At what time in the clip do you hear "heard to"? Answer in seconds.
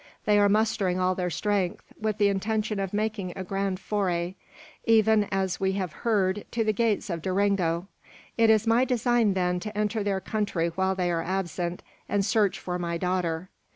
6.01-6.63